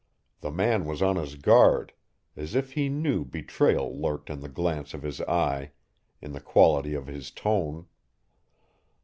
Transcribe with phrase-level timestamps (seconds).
[0.39, 1.93] The man was on his guard,
[2.35, 5.73] as if he knew betrayal lurked in the glance of his eye,
[6.23, 7.85] in the quality of his tone.